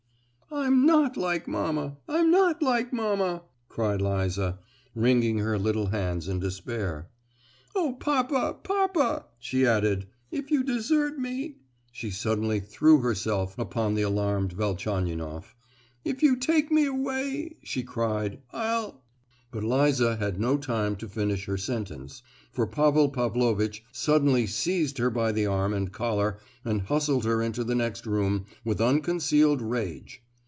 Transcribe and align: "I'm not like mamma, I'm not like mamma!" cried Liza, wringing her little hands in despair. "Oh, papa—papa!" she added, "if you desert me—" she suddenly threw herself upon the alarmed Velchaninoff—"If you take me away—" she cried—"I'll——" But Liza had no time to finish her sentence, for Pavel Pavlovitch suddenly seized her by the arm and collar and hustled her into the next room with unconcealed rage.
"I'm 0.53 0.85
not 0.85 1.15
like 1.15 1.47
mamma, 1.47 1.95
I'm 2.09 2.29
not 2.29 2.61
like 2.61 2.91
mamma!" 2.91 3.43
cried 3.69 4.01
Liza, 4.01 4.59
wringing 4.93 5.37
her 5.37 5.57
little 5.57 5.87
hands 5.87 6.27
in 6.27 6.39
despair. 6.39 7.07
"Oh, 7.73 7.93
papa—papa!" 7.97 9.27
she 9.39 9.65
added, 9.65 10.07
"if 10.29 10.51
you 10.51 10.61
desert 10.63 11.17
me—" 11.17 11.55
she 11.93 12.11
suddenly 12.11 12.59
threw 12.59 12.99
herself 12.99 13.57
upon 13.57 13.95
the 13.95 14.01
alarmed 14.01 14.51
Velchaninoff—"If 14.51 16.21
you 16.21 16.35
take 16.35 16.69
me 16.69 16.85
away—" 16.85 17.55
she 17.63 17.83
cried—"I'll——" 17.83 19.01
But 19.51 19.63
Liza 19.63 20.17
had 20.17 20.37
no 20.37 20.57
time 20.57 20.97
to 20.97 21.07
finish 21.07 21.45
her 21.45 21.57
sentence, 21.57 22.23
for 22.51 22.67
Pavel 22.67 23.07
Pavlovitch 23.09 23.85
suddenly 23.93 24.45
seized 24.47 24.97
her 24.97 25.09
by 25.09 25.31
the 25.31 25.45
arm 25.45 25.73
and 25.73 25.93
collar 25.93 26.39
and 26.65 26.81
hustled 26.81 27.23
her 27.23 27.41
into 27.41 27.63
the 27.63 27.75
next 27.75 28.05
room 28.05 28.45
with 28.65 28.81
unconcealed 28.81 29.61
rage. 29.61 30.21